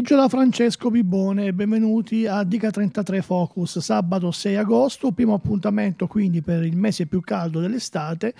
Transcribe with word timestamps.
Pomeriggio 0.00 0.28
da 0.28 0.34
Francesco 0.34 0.90
Bibone 0.90 1.44
e 1.44 1.52
benvenuti 1.52 2.26
a 2.26 2.42
Dica 2.42 2.70
33 2.70 3.20
Focus, 3.20 3.80
sabato 3.80 4.30
6 4.30 4.56
agosto, 4.56 5.12
primo 5.12 5.34
appuntamento 5.34 6.06
quindi 6.06 6.40
per 6.40 6.64
il 6.64 6.74
mese 6.74 7.04
più 7.04 7.20
caldo 7.20 7.60
dell'estate 7.60 8.32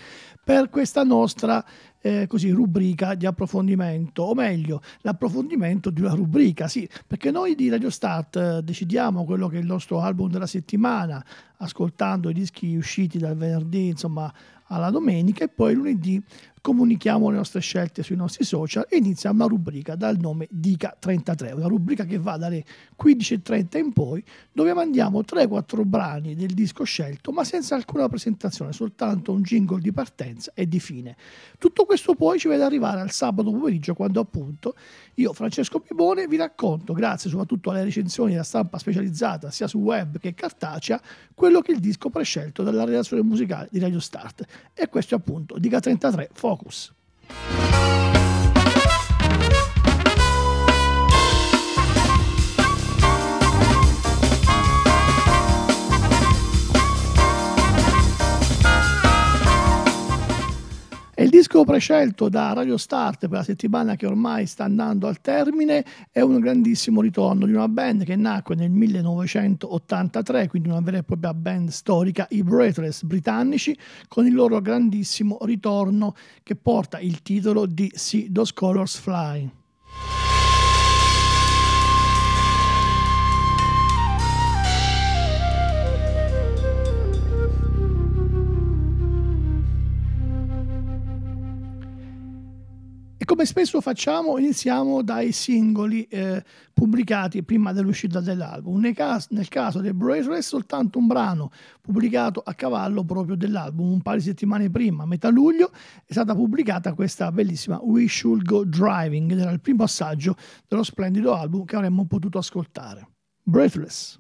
per 0.43 0.71
questa 0.71 1.03
nostra 1.03 1.63
eh, 2.01 2.27
così, 2.27 2.49
rubrica 2.49 3.15
di 3.15 3.27
approfondimento, 3.27 4.23
o 4.23 4.35
meglio, 4.35 4.81
l'approfondimento 5.03 5.91
di 5.91 6.01
una 6.01 6.15
rubrica, 6.15 6.67
sì, 6.67 6.89
perché 7.07 7.31
noi 7.31 7.55
di 7.55 7.69
Radio 7.69 7.91
Start 7.91 8.37
eh, 8.37 8.63
decidiamo 8.63 9.27
quello 9.27 9.47
che 9.49 9.59
è 9.59 9.61
il 9.61 9.67
nostro 9.67 10.01
album 10.01 10.31
della 10.31 10.47
settimana, 10.47 11.23
ascoltando 11.59 12.31
i 12.31 12.33
dischi 12.33 12.75
usciti 12.75 13.19
dal 13.19 13.37
venerdì, 13.37 13.89
insomma, 13.89 14.33
alla 14.69 14.91
domenica 14.91 15.45
e 15.45 15.49
poi 15.49 15.75
lunedì 15.75 16.23
comunichiamo 16.61 17.31
le 17.31 17.37
nostre 17.37 17.61
scelte 17.61 18.03
sui 18.03 18.17
nostri 18.17 18.45
social 18.45 18.87
e 18.89 18.99
inizia 18.99 19.31
una 19.31 19.47
rubrica 19.47 19.95
dal 19.95 20.19
nome 20.19 20.49
Dica33, 20.55 21.55
una 21.55 21.67
rubrica 21.67 22.05
che 22.05 22.19
va 22.19 22.37
dalle 22.37 22.65
15.30 23.03 23.79
in 23.79 23.93
poi, 23.93 24.23
dove 24.53 24.75
mandiamo 24.75 25.21
3-4 25.21 25.85
brani 25.85 26.35
del 26.35 26.53
disco 26.53 26.85
scelto, 26.85 27.33
ma 27.33 27.45
senza 27.45 27.75
alcuna 27.75 28.09
presentazione, 28.09 28.73
soltanto 28.73 29.33
un 29.33 29.43
jingle 29.43 29.81
di 29.81 29.93
partenza 29.93 30.53
e 30.55 30.69
di 30.69 30.81
fine. 30.81 31.17
Tutto 31.59 31.85
questo 31.85 32.15
poi 32.15 32.39
ci 32.39 32.49
vede 32.49 32.63
arrivare 32.63 33.01
al 33.01 33.11
sabato 33.11 33.51
pomeriggio, 33.51 33.95
quando 33.95 34.21
appunto 34.21 34.75
io, 35.15 35.33
Francesco 35.33 35.81
Pibone, 35.81 36.27
vi 36.27 36.37
racconto, 36.37 36.93
grazie 36.93 37.29
soprattutto 37.31 37.71
alle 37.71 37.85
recensioni 37.85 38.33
della 38.33 38.43
stampa 38.43 38.79
specializzata, 38.79 39.51
sia 39.51 39.67
su 39.67 39.79
web 39.79 40.19
che 40.19 40.35
cartacea, 40.35 41.01
quello 41.35 41.61
che 41.61 41.73
il 41.73 41.79
disco 41.79 42.11
prescelto 42.11 42.63
dalla 42.63 42.85
redazione 42.85 43.23
musicale 43.23 43.69
di 43.71 43.79
Radio 43.79 44.01
Start. 44.01 44.45
E 44.75 44.89
questo 44.89 45.15
è 45.15 45.19
appunto 45.19 45.59
Dica33 45.59 46.29
Focus. 46.51 46.91
Disco 61.31 61.65
prescelto 61.65 62.29
da 62.29 62.53
Radio 62.53 62.77
Start 62.77 63.21
per 63.21 63.39
la 63.39 63.43
settimana 63.45 63.95
che 63.95 64.05
ormai 64.05 64.47
sta 64.47 64.65
andando 64.65 65.07
al 65.07 65.21
termine 65.21 65.85
è 66.11 66.21
un 66.21 66.41
grandissimo 66.41 67.01
ritorno 67.01 67.47
di 67.47 67.53
una 67.53 67.69
band 67.69 68.05
che 68.05 68.17
nacque 68.17 68.57
nel 68.57 68.71
1983, 68.71 70.49
quindi 70.49 70.69
una 70.69 70.81
vera 70.81 70.99
e 70.99 71.03
propria 71.05 71.33
band 71.33 71.69
storica, 71.69 72.27
i 72.31 72.43
Breathless 72.43 73.05
britannici, 73.05 73.79
con 74.09 74.27
il 74.27 74.35
loro 74.35 74.61
grandissimo 74.61 75.39
ritorno 75.43 76.15
che 76.43 76.57
porta 76.57 76.99
il 76.99 77.23
titolo 77.23 77.65
di 77.65 77.91
See 77.95 78.31
Those 78.33 78.53
Colors 78.53 78.99
Fly. 78.99 79.60
Come 93.31 93.47
spesso 93.47 93.81
facciamo, 93.81 94.39
iniziamo 94.39 95.03
dai 95.03 95.31
singoli 95.31 96.03
eh, 96.07 96.43
pubblicati 96.75 97.45
prima 97.45 97.73
dell'uscita 97.73 98.19
dell'album. 98.19 98.81
Nel 98.81 98.93
caso, 98.93 99.29
nel 99.31 99.47
caso 99.47 99.79
del 99.79 99.95
Bracelet, 99.95 100.43
soltanto 100.43 100.99
un 100.99 101.07
brano 101.07 101.53
pubblicato 101.81 102.43
a 102.45 102.55
cavallo 102.55 103.05
proprio 103.05 103.37
dell'album. 103.37 103.93
Un 103.93 104.03
paio 104.03 104.17
di 104.17 104.25
settimane 104.25 104.69
prima, 104.69 105.05
a 105.05 105.07
metà 105.07 105.29
luglio, 105.29 105.71
è 106.05 106.11
stata 106.11 106.35
pubblicata 106.35 106.93
questa 106.93 107.31
bellissima 107.31 107.79
We 107.81 108.09
Should 108.09 108.43
Go 108.43 108.65
Driving, 108.65 109.31
ed 109.31 109.39
era 109.39 109.53
il 109.53 109.61
primo 109.61 109.85
assaggio 109.85 110.35
dello 110.67 110.83
splendido 110.83 111.33
album 111.33 111.65
che 111.67 111.77
avremmo 111.77 112.07
potuto 112.07 112.39
ascoltare. 112.39 113.11
Breathless. 113.45 114.19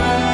shine. 0.00 0.29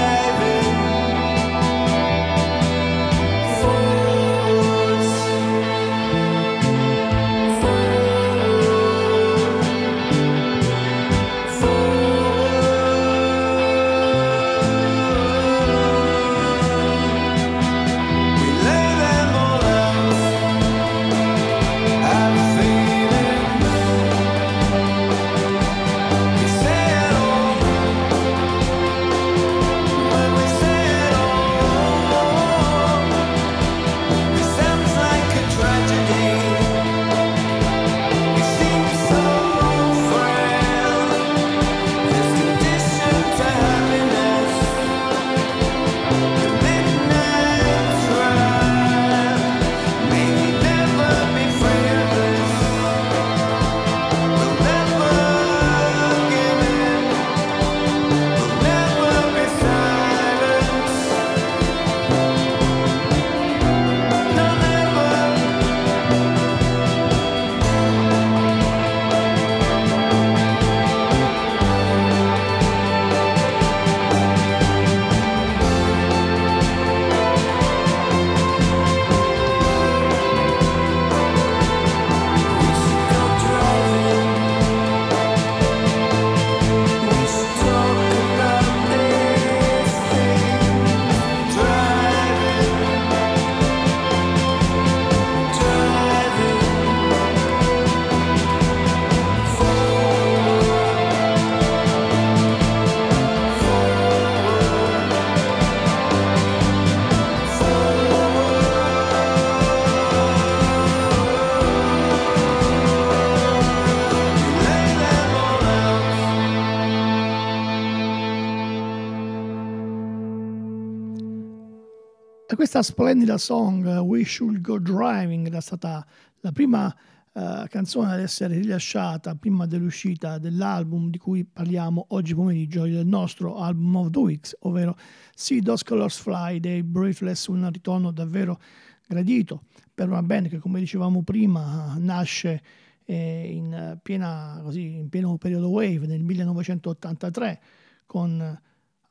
Questa 122.76 122.92
splendida 122.92 123.38
song, 123.38 123.86
We 124.00 124.22
Should 124.22 124.60
Go 124.60 124.78
Driving, 124.78 125.46
era 125.46 125.62
stata 125.62 126.06
la 126.40 126.52
prima 126.52 126.94
uh, 127.32 127.64
canzone 127.70 128.12
ad 128.12 128.20
essere 128.20 128.58
rilasciata 128.58 129.34
prima 129.34 129.64
dell'uscita 129.64 130.36
dell'album 130.36 131.08
di 131.08 131.16
cui 131.16 131.42
parliamo 131.42 132.04
oggi 132.08 132.34
pomeriggio, 132.34 132.84
il 132.84 133.06
nostro 133.06 133.56
album 133.56 133.96
of 133.96 134.10
the 134.10 134.18
weeks, 134.18 134.54
ovvero 134.60 134.94
See 135.34 135.62
Those 135.62 135.84
Colors 135.84 136.18
Fly 136.18 136.60
dei 136.60 136.82
Breathless, 136.82 137.46
un 137.46 137.66
ritorno 137.72 138.10
davvero 138.10 138.60
gradito 139.08 139.62
per 139.94 140.08
una 140.08 140.22
band 140.22 140.48
che, 140.48 140.58
come 140.58 140.78
dicevamo 140.78 141.22
prima, 141.22 141.96
nasce 141.96 142.62
eh, 143.06 143.52
in, 143.54 143.98
piena, 144.02 144.60
così, 144.62 144.96
in 144.96 145.08
pieno 145.08 145.38
periodo 145.38 145.70
wave 145.70 146.06
nel 146.06 146.22
1983 146.22 147.60
con 148.04 148.60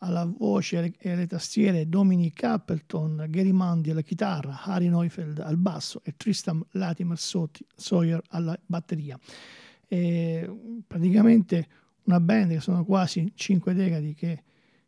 alla 0.05 0.25
voce 0.25 0.93
e 0.97 1.11
alle 1.11 1.25
tastiere 1.25 1.89
Dominic 1.89 2.43
Appleton, 2.43 3.25
Gary 3.27 3.51
Mundy 3.51 3.89
alla 3.89 4.01
chitarra, 4.01 4.61
Harry 4.63 4.87
Neufeld 4.87 5.39
al 5.39 5.57
basso 5.57 6.01
e 6.03 6.13
Tristan 6.15 6.63
Latimer 6.71 7.17
Sawyer 7.17 8.21
alla 8.29 8.57
batteria. 8.65 9.19
E 9.87 10.83
praticamente 10.85 11.67
una 12.03 12.19
band 12.19 12.51
che 12.51 12.59
sono 12.59 12.85
quasi 12.85 13.31
cinque 13.35 13.73
decadi 13.73 14.13
che, 14.13 14.43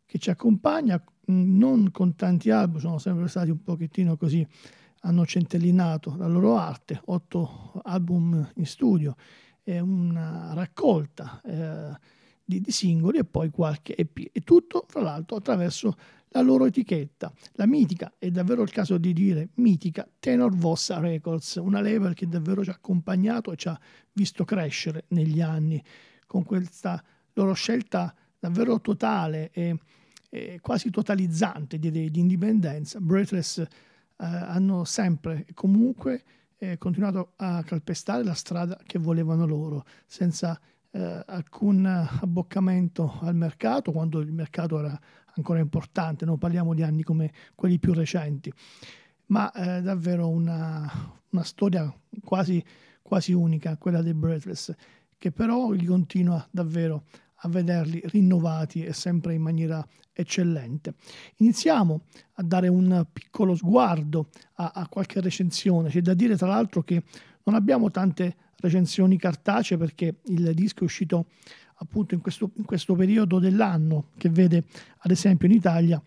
che 0.06 0.18
ci 0.18 0.30
accompagna, 0.30 1.02
non 1.26 1.90
con 1.90 2.14
tanti 2.14 2.50
album, 2.50 2.78
sono 2.80 2.98
sempre 2.98 3.28
stati 3.28 3.50
un 3.50 3.62
pochettino 3.62 4.16
così, 4.16 4.46
hanno 5.00 5.26
centellinato 5.26 6.14
la 6.16 6.28
loro 6.28 6.56
arte, 6.56 7.00
otto 7.06 7.80
album 7.84 8.50
in 8.54 8.66
studio 8.66 9.16
e 9.64 9.80
una 9.80 10.52
raccolta. 10.54 11.40
Eh, 11.44 12.16
di, 12.48 12.62
di 12.62 12.70
singoli 12.70 13.18
e 13.18 13.24
poi 13.24 13.50
qualche 13.50 13.94
EP. 13.94 14.30
E 14.32 14.40
tutto, 14.40 14.86
fra 14.88 15.02
l'altro, 15.02 15.36
attraverso 15.36 15.94
la 16.28 16.40
loro 16.40 16.64
etichetta, 16.64 17.30
la 17.52 17.66
mitica, 17.66 18.14
è 18.18 18.30
davvero 18.30 18.62
il 18.62 18.70
caso 18.70 18.96
di 18.96 19.12
dire 19.12 19.50
mitica, 19.56 20.08
Tenor 20.18 20.54
Vossa 20.54 20.98
Records, 20.98 21.56
una 21.56 21.82
label 21.82 22.14
che 22.14 22.26
davvero 22.26 22.64
ci 22.64 22.70
ha 22.70 22.74
accompagnato 22.74 23.52
e 23.52 23.56
ci 23.56 23.68
ha 23.68 23.78
visto 24.12 24.46
crescere 24.46 25.04
negli 25.08 25.42
anni 25.42 25.82
con 26.26 26.42
questa 26.42 27.02
loro 27.34 27.52
scelta 27.52 28.14
davvero 28.38 28.80
totale 28.80 29.50
e, 29.52 29.78
e 30.30 30.58
quasi 30.62 30.90
totalizzante 30.90 31.78
direi 31.78 32.10
di 32.10 32.20
indipendenza. 32.20 32.98
Breathless 32.98 33.58
eh, 33.58 33.66
hanno 34.16 34.84
sempre 34.84 35.44
e 35.46 35.52
comunque 35.52 36.22
eh, 36.56 36.78
continuato 36.78 37.32
a 37.36 37.62
calpestare 37.62 38.24
la 38.24 38.34
strada 38.34 38.78
che 38.84 38.98
volevano 38.98 39.46
loro, 39.46 39.84
senza 40.06 40.58
eh, 40.90 41.22
alcun 41.26 41.84
abboccamento 41.86 43.18
al 43.20 43.34
mercato, 43.34 43.92
quando 43.92 44.20
il 44.20 44.32
mercato 44.32 44.78
era 44.78 44.98
ancora 45.34 45.58
importante, 45.58 46.24
non 46.24 46.38
parliamo 46.38 46.74
di 46.74 46.82
anni 46.82 47.02
come 47.02 47.32
quelli 47.54 47.78
più 47.78 47.92
recenti, 47.92 48.52
ma 49.26 49.50
eh, 49.52 49.82
davvero 49.82 50.28
una, 50.28 50.90
una 51.30 51.44
storia 51.44 51.92
quasi, 52.22 52.62
quasi, 53.02 53.32
unica, 53.32 53.76
quella 53.76 54.02
dei 54.02 54.14
Breathless, 54.14 54.74
che 55.16 55.32
però 55.32 55.72
gli 55.72 55.86
continua 55.86 56.46
davvero 56.50 57.04
a 57.42 57.48
vederli 57.48 58.02
rinnovati 58.04 58.84
e 58.84 58.92
sempre 58.92 59.34
in 59.34 59.42
maniera 59.42 59.86
eccellente. 60.12 60.94
Iniziamo 61.36 62.00
a 62.34 62.42
dare 62.42 62.66
un 62.66 63.06
piccolo 63.12 63.54
sguardo 63.54 64.30
a, 64.54 64.72
a 64.74 64.88
qualche 64.88 65.20
recensione. 65.20 65.90
C'è 65.90 66.00
da 66.00 66.14
dire 66.14 66.36
tra 66.36 66.48
l'altro 66.48 66.82
che 66.82 67.02
non 67.44 67.54
abbiamo 67.54 67.90
tante 67.90 68.36
recensioni 68.60 69.16
cartacee 69.16 69.76
perché 69.76 70.16
il 70.26 70.52
disco 70.54 70.80
è 70.80 70.84
uscito 70.84 71.26
appunto 71.76 72.14
in 72.14 72.20
questo, 72.20 72.50
in 72.56 72.64
questo 72.64 72.94
periodo 72.94 73.38
dell'anno 73.38 74.08
che 74.16 74.28
vede 74.28 74.64
ad 74.98 75.10
esempio 75.10 75.46
in 75.46 75.54
Italia 75.54 76.02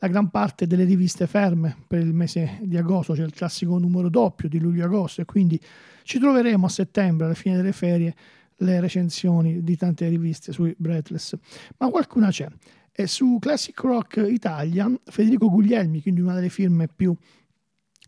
la 0.00 0.06
gran 0.06 0.30
parte 0.30 0.66
delle 0.66 0.84
riviste 0.84 1.26
ferme 1.26 1.76
per 1.86 2.00
il 2.00 2.14
mese 2.14 2.58
di 2.62 2.76
agosto, 2.76 3.12
c'è 3.12 3.18
cioè 3.18 3.26
il 3.26 3.34
classico 3.34 3.78
numero 3.78 4.08
doppio 4.08 4.48
di 4.48 4.60
luglio-agosto 4.60 5.22
e 5.22 5.24
quindi 5.24 5.60
ci 6.04 6.18
troveremo 6.20 6.66
a 6.66 6.68
settembre, 6.68 7.26
alla 7.26 7.34
fine 7.34 7.56
delle 7.56 7.72
ferie, 7.72 8.14
le 8.58 8.80
recensioni 8.80 9.62
di 9.62 9.76
tante 9.76 10.08
riviste 10.08 10.52
sui 10.52 10.74
Breathless, 10.78 11.36
ma 11.78 11.88
qualcuna 11.90 12.30
c'è. 12.30 12.48
E 12.92 13.06
su 13.06 13.38
Classic 13.40 13.78
Rock 13.80 14.24
Italia, 14.28 14.90
Federico 15.04 15.50
Guglielmi, 15.50 16.00
quindi 16.00 16.20
una 16.20 16.34
delle 16.34 16.48
firme 16.48 16.88
più 16.88 17.14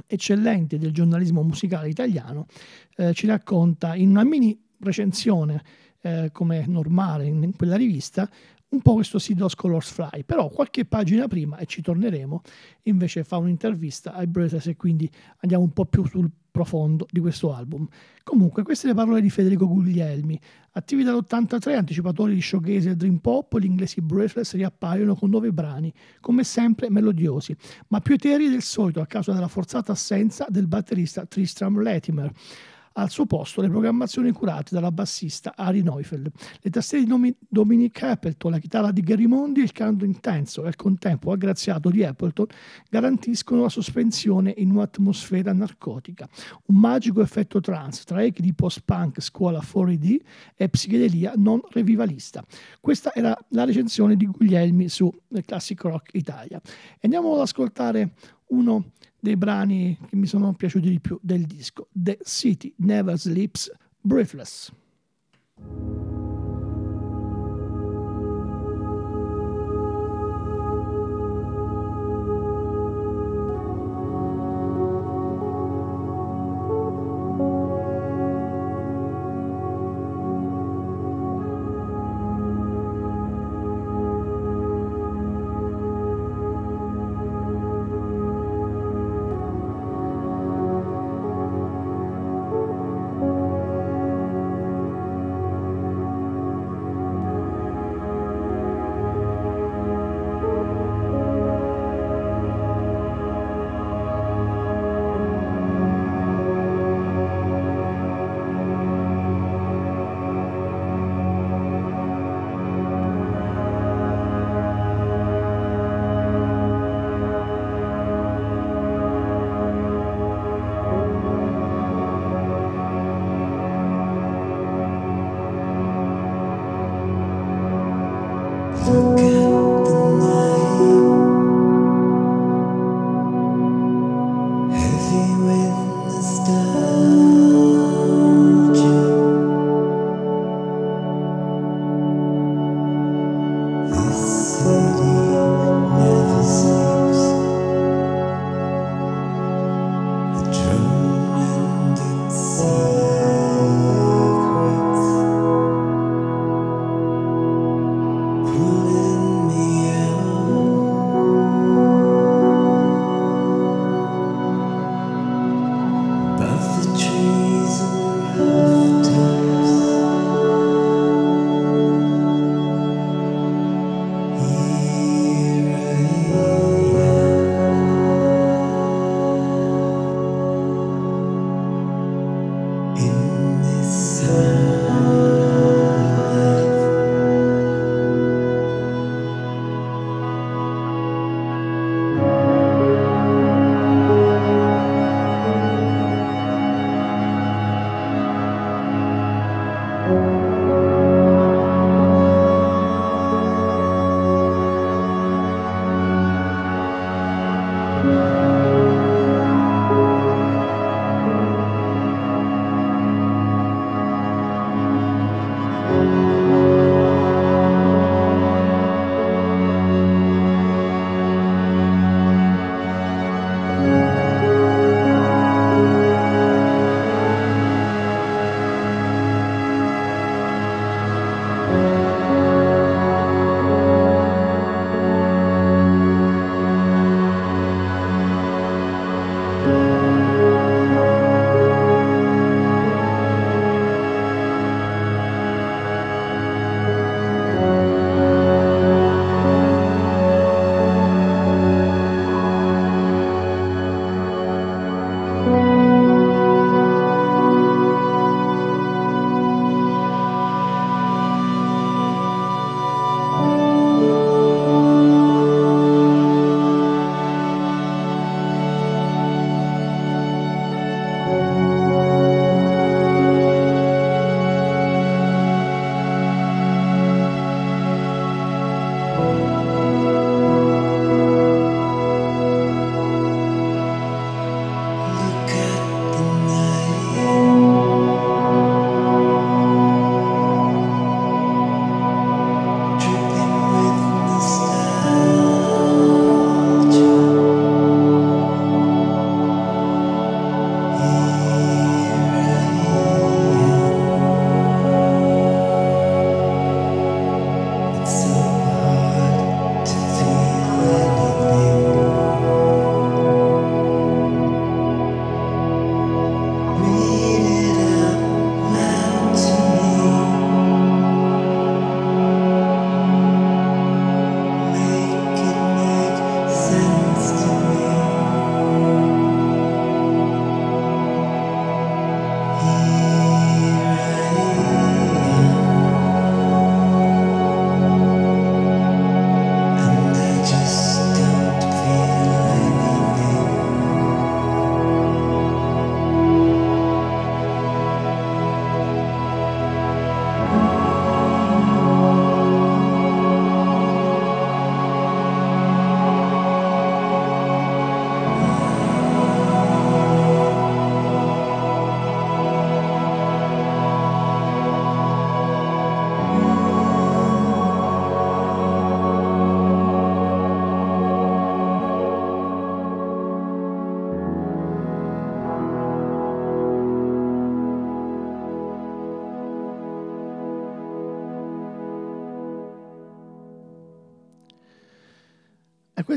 eccellente 0.07 0.78
del 0.78 0.92
giornalismo 0.92 1.42
musicale 1.42 1.88
italiano, 1.88 2.47
eh, 2.97 3.12
ci 3.14 3.26
racconta 3.26 3.95
in 3.95 4.11
una 4.11 4.25
mini 4.25 4.59
recensione, 4.80 5.62
eh, 6.00 6.30
come 6.33 6.64
normale 6.66 7.26
in 7.26 7.54
quella 7.57 7.76
rivista, 7.76 8.28
un 8.71 8.83
po' 8.83 8.95
questo 8.95 9.19
Sidos 9.19 9.54
Colors 9.54 9.90
Fly, 9.90 10.25
però 10.25 10.49
qualche 10.49 10.85
pagina 10.85 11.26
prima, 11.26 11.59
e 11.59 11.66
ci 11.66 11.83
torneremo, 11.83 12.42
invece 12.83 13.25
fa 13.25 13.37
un'intervista 13.37 14.14
ai 14.14 14.26
Breathless 14.26 14.66
e 14.66 14.76
quindi 14.76 15.11
andiamo 15.38 15.64
un 15.64 15.73
po' 15.73 15.87
più 15.87 16.07
sul 16.07 16.30
profondo 16.50 17.07
di 17.11 17.21
questo 17.21 17.54
album. 17.54 17.87
Comunque, 18.23 18.62
queste 18.62 18.87
le 18.87 18.95
parole 18.95 19.21
di 19.21 19.30
Federico 19.30 19.69
Guglielmi. 19.69 20.38
Attivi 20.73 21.02
dall'83, 21.02 21.76
anticipatori 21.76 22.35
di 22.35 22.40
showcase 22.40 22.90
e 22.90 22.97
dream 22.97 23.19
pop, 23.19 23.59
gli 23.59 23.64
inglesi 23.64 24.00
Breathless 24.00 24.54
riappaiono 24.54 25.14
con 25.14 25.30
nuovi 25.30 25.50
brani, 25.50 25.92
come 26.21 26.45
sempre 26.45 26.90
melodiosi, 26.90 27.57
ma 27.88 28.00
più 28.00 28.14
eteri 28.14 28.49
del 28.49 28.62
solito 28.62 29.00
a 29.00 29.07
causa 29.07 29.33
della 29.33 29.49
forzata 29.49 29.92
assenza 29.92 30.47
del 30.49 30.69
batterista 30.69 31.26
Tristram 31.26 31.83
Latimer 31.83 32.33
al 32.94 33.11
suo 33.11 33.26
posto 33.26 33.61
le 33.61 33.68
programmazioni 33.68 34.32
curate 34.32 34.75
dalla 34.75 34.90
bassista 34.90 35.52
Ari 35.56 35.82
Neufeld, 35.82 36.30
le 36.61 36.70
tastiere 36.70 37.04
di 37.04 37.37
Dominic 37.49 38.02
Appleton, 38.02 38.50
la 38.50 38.59
chitarra 38.59 38.90
di 38.90 39.00
Gary 39.02 39.26
Mondi 39.26 39.61
e 39.61 39.64
il 39.64 39.73
canto 39.73 40.04
intenso 40.04 40.64
e 40.64 40.68
al 40.68 40.76
contempo 40.76 41.30
aggraziato 41.30 41.88
di 41.90 42.02
Appleton 42.04 42.47
garantiscono 42.88 43.62
la 43.62 43.68
sospensione 43.68 44.52
in 44.56 44.70
un'atmosfera 44.70 45.52
narcotica, 45.52 46.28
un 46.66 46.76
magico 46.76 47.20
effetto 47.23 47.61
trance 47.61 48.02
tra 48.04 48.23
echi 48.23 48.42
di 48.42 48.52
post-punk 48.52 49.20
scuola 49.20 49.61
4D 49.61 50.16
e 50.56 50.68
psichedelia 50.68 51.35
non 51.37 51.61
revivalista. 51.70 52.44
Questa 52.80 53.14
era 53.14 53.37
la 53.50 53.64
recensione 53.64 54.16
di 54.16 54.26
Guglielmi 54.26 54.88
su 54.88 55.12
Classic 55.44 55.80
Rock 55.82 56.14
Italia. 56.14 56.61
Andiamo 57.00 57.35
ad 57.35 57.40
ascoltare 57.40 58.14
uno 58.50 58.90
dei 59.21 59.37
brani 59.37 59.97
che 60.09 60.17
mi 60.17 60.27
sono 60.27 60.53
piaciuti 60.55 60.91
di 60.91 61.00
più 61.00 61.19
del 61.23 61.45
disco, 61.45 61.89
The 61.93 62.19
City 62.25 62.73
Never 62.79 63.19
Sleeps, 63.19 63.71
Breathless. 64.00 64.73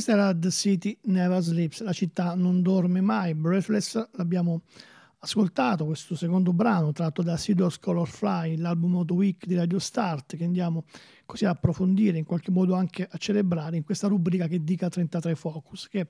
Questa 0.03 0.21
era 0.21 0.37
The 0.37 0.51
City 0.51 0.97
Never 1.03 1.41
Sleeps, 1.41 1.81
la 1.81 1.93
città 1.93 2.35
non 2.35 2.61
dorme 2.61 2.99
mai. 2.99 3.33
Breathless 3.35 4.09
l'abbiamo 4.15 4.63
ascoltato, 5.19 5.85
questo 5.85 6.13
secondo 6.15 6.51
brano 6.51 6.91
tratto 6.91 7.21
da 7.21 7.37
Sidor's 7.37 7.79
Color 7.79 8.05
Fly, 8.05 8.57
l'album 8.57 8.97
of 8.97 9.05
the 9.05 9.13
week 9.13 9.45
di 9.45 9.55
Radio 9.55 9.79
Start, 9.79 10.35
che 10.35 10.43
andiamo 10.43 10.83
così 11.25 11.45
a 11.45 11.51
approfondire, 11.51 12.17
in 12.17 12.25
qualche 12.25 12.51
modo 12.51 12.73
anche 12.73 13.07
a 13.09 13.17
celebrare 13.17 13.77
in 13.77 13.85
questa 13.85 14.07
rubrica 14.07 14.47
che 14.47 14.61
dica 14.61 14.89
33 14.89 15.35
Focus, 15.35 15.87
che 15.87 16.07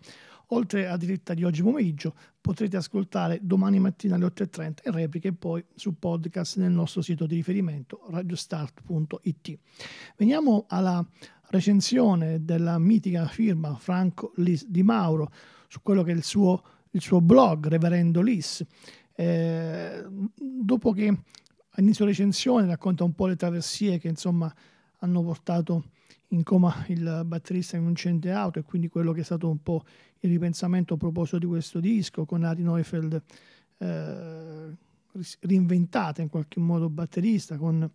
oltre 0.48 0.88
alla 0.88 0.98
diretta 0.98 1.36
di 1.36 1.44
oggi 1.44 1.62
pomeriggio 1.62 2.16
potrete 2.42 2.78
ascoltare 2.78 3.42
domani 3.44 3.78
mattina 3.78 4.16
alle 4.16 4.26
8.30 4.26 4.74
e 4.82 4.90
repliche 4.90 5.34
poi 5.34 5.64
su 5.76 6.00
podcast 6.00 6.58
nel 6.58 6.72
nostro 6.72 7.04
sito 7.04 7.28
di 7.28 7.36
riferimento 7.36 8.08
radiostart.it. 8.10 9.60
Veniamo 10.18 10.66
alla 10.68 11.06
recensione 11.54 12.44
della 12.44 12.80
mitica 12.80 13.28
firma 13.28 13.76
Franco 13.76 14.34
Lis 14.38 14.66
Di 14.68 14.82
Mauro 14.82 15.30
su 15.68 15.82
quello 15.84 16.02
che 16.02 16.12
è 16.12 16.16
il 16.16 16.24
suo, 16.24 16.64
il 16.92 17.02
suo 17.02 17.22
blog, 17.22 17.68
Reverendo 17.68 18.22
Lis. 18.22 18.66
Eh, 19.16 20.04
dopo 20.36 20.92
che 20.92 21.08
a 21.08 21.82
inizio 21.82 22.06
recensione 22.06 22.66
racconta 22.66 23.04
un 23.04 23.14
po' 23.14 23.28
le 23.28 23.36
traversie 23.36 24.00
che 24.00 24.08
insomma 24.08 24.52
hanno 25.00 25.24
portato 25.24 25.86
in 26.30 26.42
coma 26.42 26.86
il 26.88 27.22
batterista 27.26 27.78
in 27.78 27.84
un 27.84 27.90
incidente 27.90 28.32
auto 28.32 28.58
e 28.58 28.64
quindi 28.64 28.90
quello 28.90 29.12
che 29.12 29.22
è 29.22 29.24
stato 29.24 29.48
un 29.48 29.62
po' 29.62 29.84
il 30.22 30.32
ripensamento 30.32 30.96
a 30.96 30.98
proposito 30.98 31.38
di 31.38 31.46
questo 31.46 31.80
disco 31.80 32.26
con 32.26 32.44
Ari 32.44 32.64
Neufeld 32.64 33.22
eh, 33.78 34.76
reinventata 35.42 36.24
in 36.24 36.30
qualche 36.30 36.60
modo 36.60 36.90
batterista 36.90 37.58
con 37.58 37.88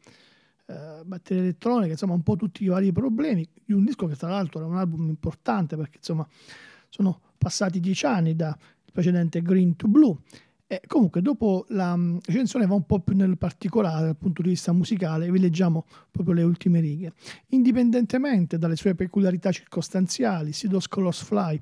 eh, 0.70 1.02
batterie 1.02 1.42
elettroniche, 1.42 1.92
insomma 1.92 2.12
un 2.12 2.22
po' 2.22 2.36
tutti 2.36 2.62
i 2.62 2.66
vari 2.66 2.92
problemi 2.92 3.48
di 3.64 3.72
un 3.72 3.84
disco 3.84 4.06
che 4.06 4.16
tra 4.16 4.28
l'altro 4.28 4.60
era 4.60 4.68
un 4.68 4.76
album 4.76 5.08
importante 5.08 5.76
perché 5.76 5.96
insomma 5.96 6.28
sono 6.90 7.20
passati 7.38 7.80
dieci 7.80 8.04
anni 8.04 8.36
dal 8.36 8.54
precedente 8.92 9.40
Green 9.40 9.76
to 9.76 9.88
Blue. 9.88 10.16
E 10.66 10.82
comunque 10.86 11.22
dopo 11.22 11.64
la 11.68 11.96
mm, 11.96 12.18
recensione 12.26 12.66
va 12.66 12.74
un 12.74 12.84
po' 12.84 13.00
più 13.00 13.16
nel 13.16 13.38
particolare 13.38 14.04
dal 14.04 14.16
punto 14.16 14.42
di 14.42 14.50
vista 14.50 14.72
musicale, 14.72 15.30
vi 15.30 15.38
leggiamo 15.38 15.86
proprio 16.10 16.34
le 16.34 16.42
ultime 16.42 16.80
righe. 16.80 17.14
Indipendentemente 17.48 18.58
dalle 18.58 18.76
sue 18.76 18.94
peculiarità 18.94 19.50
circostanziali, 19.50 20.52
Sido 20.52 20.78
Colors 20.86 21.22
Fly 21.22 21.58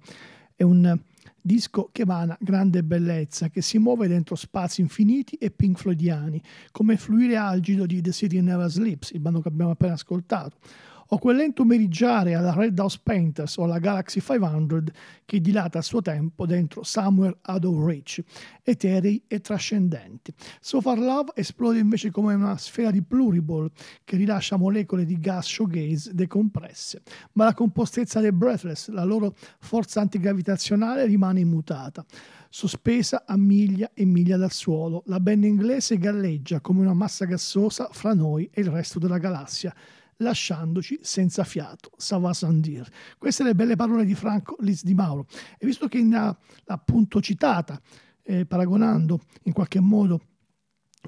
è 0.56 0.64
un 0.64 0.98
disco 1.46 1.90
che 1.92 2.02
emana 2.02 2.36
grande 2.40 2.82
bellezza, 2.82 3.48
che 3.48 3.62
si 3.62 3.78
muove 3.78 4.08
dentro 4.08 4.34
spazi 4.34 4.80
infiniti 4.80 5.36
e 5.36 5.50
pink 5.50 5.78
floydiani, 5.78 6.42
come 6.72 6.96
fluire 6.96 7.36
algido 7.36 7.86
di 7.86 8.00
The 8.00 8.12
City 8.12 8.40
Never 8.40 8.68
Sleeps, 8.68 9.12
il 9.12 9.20
brano 9.20 9.40
che 9.40 9.48
abbiamo 9.48 9.70
appena 9.70 9.92
ascoltato, 9.92 10.58
o 11.08 11.18
quel 11.18 11.36
lento 11.36 11.64
meriggiare 11.64 12.34
alla 12.34 12.52
Red 12.52 12.78
House 12.78 12.98
Painters 13.02 13.56
o 13.56 13.64
alla 13.64 13.78
Galaxy 13.78 14.20
500 14.20 14.92
che 15.24 15.40
dilata 15.40 15.78
il 15.78 15.84
suo 15.84 16.02
tempo 16.02 16.46
dentro 16.46 16.82
Somewhere 16.82 17.38
Out 17.46 17.64
of 17.64 17.84
Reach, 17.84 18.22
eterei 18.62 19.22
e 19.26 19.40
trascendenti. 19.40 20.32
So 20.60 20.80
Far 20.80 20.98
Love 20.98 21.32
esplode 21.34 21.78
invece 21.78 22.10
come 22.10 22.34
una 22.34 22.56
sfera 22.56 22.90
di 22.90 23.02
pluriball 23.02 23.70
che 24.04 24.16
rilascia 24.16 24.56
molecole 24.56 25.04
di 25.04 25.18
gas 25.18 25.46
showgaze 25.46 26.14
decompresse, 26.14 27.02
ma 27.32 27.44
la 27.44 27.54
compostezza 27.54 28.20
dei 28.20 28.32
Breathless, 28.32 28.88
la 28.88 29.04
loro 29.04 29.34
forza 29.58 30.00
antigravitazionale 30.00 31.04
rimane 31.06 31.40
immutata 31.40 32.04
sospesa 32.48 33.24
a 33.26 33.36
miglia 33.36 33.90
e 33.92 34.06
miglia 34.06 34.38
dal 34.38 34.52
suolo. 34.52 35.02
La 35.06 35.20
band 35.20 35.44
inglese 35.44 35.98
galleggia 35.98 36.60
come 36.60 36.80
una 36.80 36.94
massa 36.94 37.26
gassosa 37.26 37.88
fra 37.92 38.14
noi 38.14 38.48
e 38.50 38.62
il 38.62 38.70
resto 38.70 38.98
della 38.98 39.18
galassia 39.18 39.74
lasciandoci 40.18 40.98
senza 41.02 41.44
fiato. 41.44 41.90
Sava 41.96 42.32
Sandir. 42.32 42.88
Queste 43.18 43.42
le 43.42 43.54
belle 43.54 43.76
parole 43.76 44.04
di 44.04 44.14
Franco 44.14 44.56
Liz 44.60 44.82
di 44.82 44.94
Mauro. 44.94 45.26
E 45.58 45.66
visto 45.66 45.88
che 45.88 46.02
l'ha 46.04 46.36
appunto 46.66 47.20
citata, 47.20 47.80
eh, 48.22 48.46
paragonando 48.46 49.20
in 49.44 49.52
qualche 49.52 49.80
modo 49.80 50.20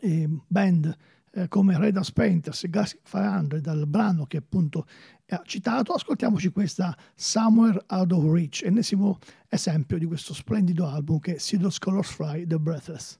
eh, 0.00 0.28
band 0.46 0.96
eh, 1.32 1.48
come 1.48 1.76
Red 1.76 1.96
House 1.96 2.12
Painters 2.12 2.64
e 2.64 2.70
Gas 2.70 2.96
500 3.02 3.60
dal 3.60 3.86
brano 3.86 4.26
che 4.26 4.38
appunto 4.38 4.86
ha 5.30 5.42
citato, 5.44 5.92
ascoltiamoci 5.92 6.48
questa 6.50 6.96
Somewhere 7.14 7.84
Out 7.88 8.12
of 8.12 8.32
Reach, 8.32 8.62
ennesimo 8.64 9.18
esempio 9.48 9.98
di 9.98 10.06
questo 10.06 10.32
splendido 10.32 10.86
album 10.86 11.18
che 11.18 11.34
è 11.34 11.38
Seedless 11.38 11.78
Colors 11.78 12.10
Fry 12.10 12.46
The 12.46 12.58
Breathless. 12.58 13.18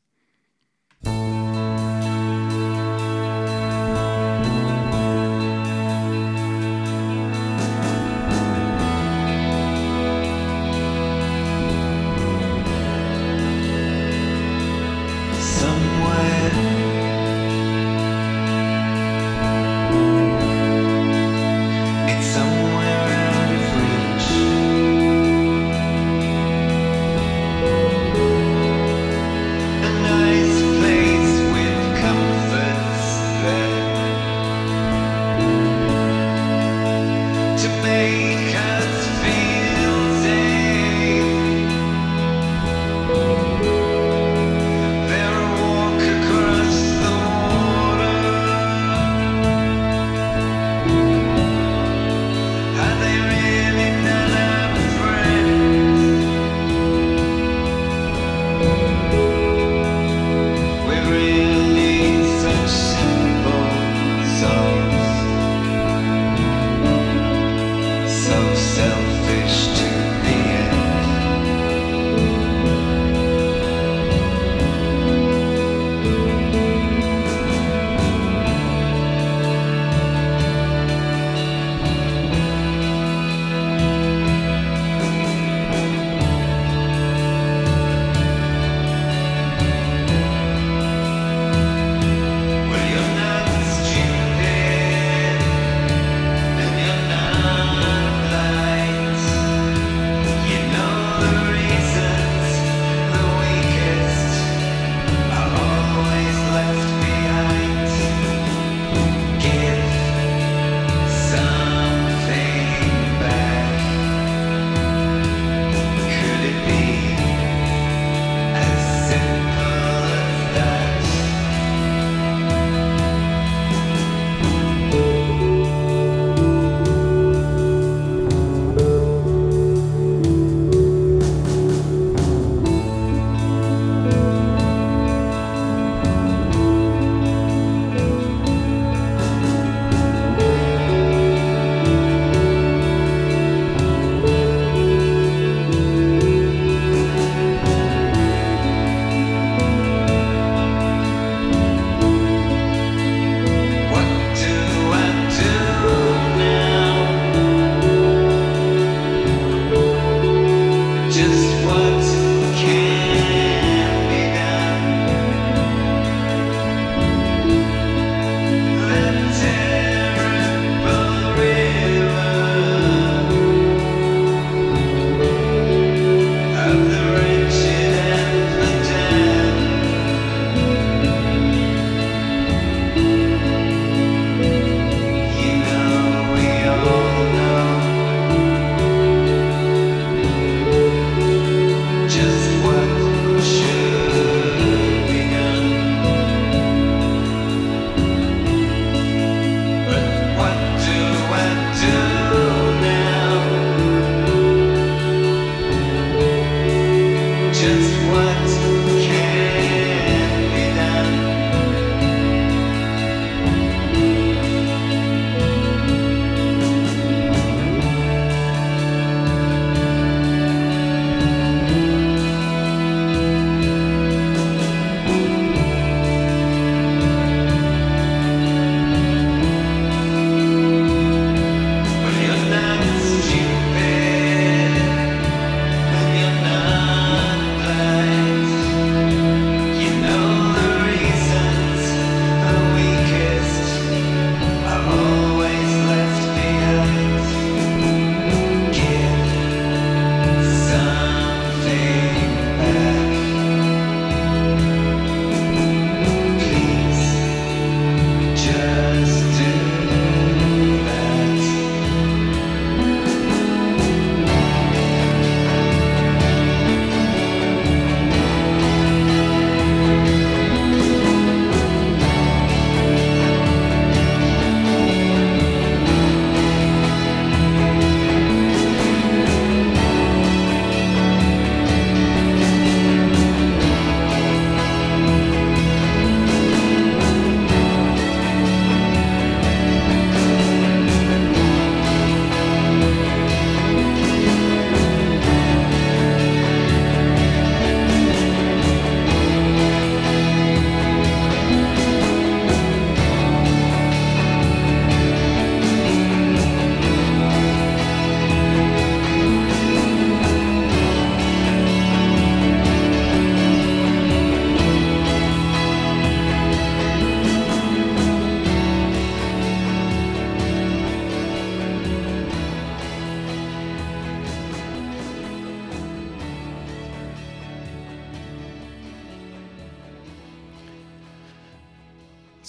day. 33.49 33.78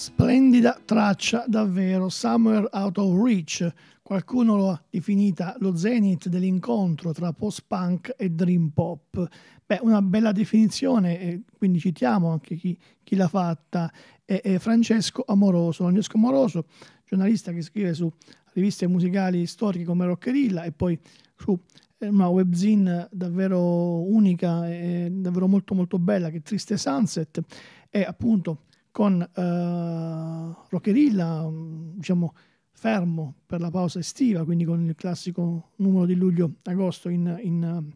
Splendida 0.00 0.80
traccia 0.82 1.44
davvero, 1.46 2.08
Somewhere 2.08 2.66
Out 2.72 2.96
of 2.96 3.22
Reach. 3.22 3.70
Qualcuno 4.00 4.56
lo 4.56 4.70
ha 4.70 4.82
definita 4.88 5.54
lo 5.58 5.76
zenith 5.76 6.28
dell'incontro 6.28 7.12
tra 7.12 7.34
post-punk 7.34 8.14
e 8.16 8.30
dream 8.30 8.70
pop. 8.70 9.28
Beh, 9.66 9.80
una 9.82 10.00
bella 10.00 10.32
definizione, 10.32 11.42
quindi 11.54 11.80
citiamo 11.80 12.30
anche 12.30 12.56
chi, 12.56 12.78
chi 13.04 13.14
l'ha 13.14 13.28
fatta, 13.28 13.92
è, 14.24 14.40
è, 14.40 14.56
Francesco 14.56 15.22
Amoroso. 15.26 15.84
Francesco 15.84 16.16
Amoroso, 16.16 16.64
giornalista 17.04 17.52
che 17.52 17.60
scrive 17.60 17.92
su 17.92 18.10
riviste 18.54 18.86
musicali 18.86 19.44
storiche 19.44 19.84
come 19.84 20.06
Rockerilla 20.06 20.62
e 20.62 20.72
poi 20.72 20.98
su 21.36 21.60
eh, 21.98 22.08
una 22.08 22.28
webzine 22.28 23.06
davvero 23.12 24.00
unica 24.00 24.66
e 24.66 25.10
davvero 25.12 25.46
molto 25.46 25.74
molto 25.74 25.98
bella 25.98 26.30
che 26.30 26.38
è 26.38 26.42
Triste 26.42 26.78
Sunset 26.78 27.42
e 27.90 28.02
appunto 28.02 28.62
con 29.00 29.14
uh, 29.18 30.66
Rockerilla, 30.68 31.50
diciamo, 31.94 32.34
fermo 32.70 33.36
per 33.46 33.62
la 33.62 33.70
pausa 33.70 33.98
estiva, 33.98 34.44
quindi 34.44 34.66
con 34.66 34.84
il 34.84 34.94
classico 34.94 35.70
numero 35.76 36.04
di 36.04 36.14
luglio-agosto 36.14 37.08
in, 37.08 37.40
in, 37.42 37.92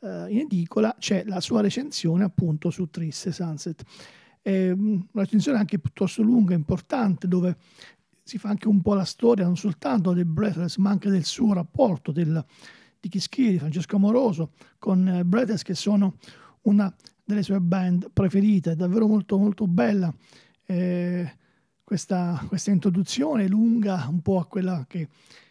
uh, 0.00 0.26
in, 0.26 0.38
edicola, 0.38 0.96
c'è 0.98 1.22
la 1.26 1.38
sua 1.38 1.60
recensione 1.60 2.24
appunto 2.24 2.70
su 2.70 2.90
Triste 2.90 3.30
Sunset. 3.30 3.84
È 4.42 4.70
una 4.70 5.04
recensione 5.12 5.58
anche 5.58 5.78
piuttosto 5.78 6.22
lunga, 6.22 6.54
importante, 6.54 7.28
dove 7.28 7.56
si 8.24 8.36
fa 8.36 8.48
anche 8.48 8.66
un 8.66 8.82
po' 8.82 8.94
la 8.94 9.04
storia 9.04 9.44
non 9.44 9.56
soltanto 9.56 10.12
del 10.12 10.24
Breathless, 10.24 10.76
ma 10.78 10.90
anche 10.90 11.08
del 11.08 11.24
suo 11.24 11.52
rapporto 11.52 12.10
del, 12.10 12.44
di 12.98 13.08
chi 13.08 13.20
scrive, 13.20 13.52
di 13.52 13.58
Francesco 13.58 13.94
Amoroso, 13.94 14.54
con 14.80 15.06
eh, 15.06 15.24
Breathless, 15.24 15.62
che 15.62 15.74
sono 15.76 16.16
una 16.62 16.92
delle 17.26 17.42
sue 17.42 17.60
band 17.60 18.10
preferite, 18.12 18.70
è 18.70 18.76
davvero 18.76 19.06
molto 19.06 19.36
molto 19.36 19.66
bella 19.66 20.14
eh, 20.64 21.30
questa, 21.82 22.42
questa, 22.46 22.70
introduzione 22.70 23.48
lunga 23.48 24.06
un 24.08 24.22
po' 24.22 24.38
a 24.38 24.46
quella 24.46 24.84
che 24.88 25.08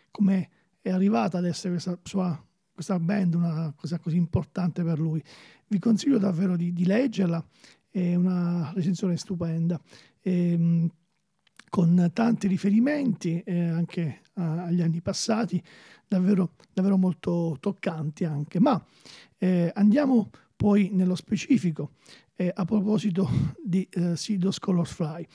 come 0.10 0.50
è 0.82 0.90
arrivata 0.90 1.38
ad 1.38 1.46
essere 1.46 1.74
questa 1.74 2.00
sua 2.04 2.42
questa 2.76 3.00
band, 3.00 3.36
una 3.36 3.74
cosa 3.76 4.00
così 4.00 4.18
importante 4.18 4.84
per 4.84 5.00
lui. 5.00 5.24
Vi 5.68 5.80
consiglio 5.80 6.18
davvero 6.18 6.58
di, 6.58 6.74
di 6.74 6.86
leggerla, 6.86 7.44
è 7.90 8.16
una 8.16 8.72
recensione 8.76 9.16
stupenda. 9.16 9.80
E, 10.20 10.52
ehm, 10.52 10.90
con 11.70 12.10
tanti 12.14 12.48
riferimenti 12.48 13.42
eh, 13.42 13.68
anche 13.68 14.22
agli 14.36 14.82
anni 14.82 15.02
passati, 15.02 15.62
davvero, 16.08 16.54
davvero 16.72 16.98
molto 16.98 17.58
toccanti 17.60 18.24
anche. 18.24 18.60
Ma 18.60 18.82
eh, 19.38 19.72
andiamo 19.74 20.30
poi 20.56 20.90
nello 20.92 21.16
specifico, 21.16 21.92
eh, 22.36 22.52
a 22.54 22.66
proposito 22.66 23.30
di 23.64 23.88
eh, 23.92 24.16
Sidos 24.16 24.60
Color 24.60 24.88
Fly. 24.88 25.28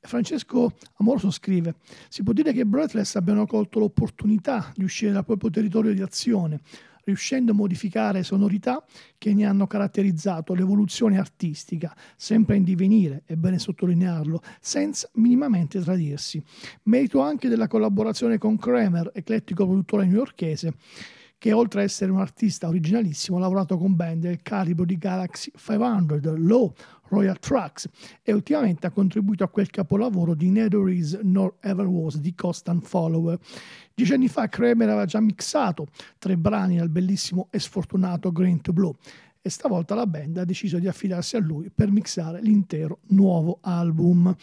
Francesco 0.00 0.74
Amoroso 0.96 1.30
scrive: 1.30 1.76
Si 2.08 2.22
può 2.22 2.32
dire 2.32 2.52
che 2.52 2.60
i 2.60 2.64
Breathless 2.64 3.16
abbiano 3.16 3.46
colto 3.46 3.78
l'opportunità 3.78 4.72
di 4.74 4.84
uscire 4.84 5.12
dal 5.12 5.24
proprio 5.24 5.50
territorio 5.50 5.92
di 5.92 6.00
azione, 6.00 6.60
riuscendo 7.08 7.52
a 7.52 7.54
modificare 7.54 8.22
sonorità 8.22 8.84
che 9.16 9.32
ne 9.34 9.46
hanno 9.46 9.66
caratterizzato 9.66 10.54
l'evoluzione 10.54 11.18
artistica, 11.18 11.96
sempre 12.16 12.56
in 12.56 12.64
divenire, 12.64 13.22
è 13.24 13.34
bene 13.34 13.58
sottolinearlo, 13.58 14.42
senza 14.60 15.08
minimamente 15.14 15.80
tradirsi. 15.80 16.42
Merito 16.84 17.20
anche 17.20 17.48
della 17.48 17.66
collaborazione 17.66 18.38
con 18.38 18.56
Kramer, 18.56 19.10
eclettico 19.14 19.64
produttore 19.66 20.06
newyorchese, 20.06 20.74
che 21.38 21.52
oltre 21.52 21.80
ad 21.80 21.86
essere 21.86 22.10
un 22.10 22.18
artista 22.18 22.66
originalissimo 22.66 23.36
ha 23.36 23.40
lavorato 23.40 23.78
con 23.78 23.94
band 23.94 24.22
del 24.22 24.42
calibro 24.42 24.84
di 24.84 24.98
Galaxy 24.98 25.52
500, 25.54 26.34
Low, 26.36 26.74
Royal 27.08 27.38
Trucks 27.38 27.88
e 28.22 28.32
ultimamente 28.32 28.86
ha 28.86 28.90
contribuito 28.90 29.44
a 29.44 29.48
quel 29.48 29.70
capolavoro 29.70 30.34
di 30.34 30.50
Neither 30.50 30.88
Is 30.88 31.18
Nor 31.22 31.56
Ever 31.60 31.86
Was 31.86 32.18
di 32.18 32.34
Constant 32.34 32.84
Follower. 32.84 33.38
Dieci 33.94 34.12
anni 34.12 34.28
fa 34.28 34.48
Kramer 34.48 34.88
aveva 34.88 35.04
già 35.04 35.20
mixato 35.20 35.86
tre 36.18 36.36
brani 36.36 36.76
dal 36.76 36.90
bellissimo 36.90 37.46
e 37.50 37.60
sfortunato 37.60 38.32
Green 38.32 38.60
to 38.60 38.72
Blue 38.72 38.94
e 39.40 39.50
stavolta 39.50 39.94
la 39.94 40.06
band 40.06 40.38
ha 40.38 40.44
deciso 40.44 40.78
di 40.78 40.88
affidarsi 40.88 41.36
a 41.36 41.40
lui 41.40 41.70
per 41.70 41.90
mixare 41.90 42.40
l'intero 42.42 42.98
nuovo 43.08 43.58
album. 43.62 44.34